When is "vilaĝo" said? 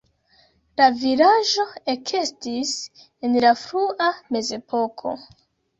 1.01-1.65